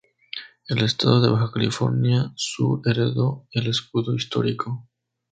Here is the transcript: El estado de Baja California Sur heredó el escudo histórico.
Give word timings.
El 0.67 0.81
estado 0.83 1.21
de 1.21 1.29
Baja 1.29 1.51
California 1.53 2.33
Sur 2.35 2.81
heredó 2.87 3.47
el 3.51 3.67
escudo 3.67 4.15
histórico. 4.15 4.89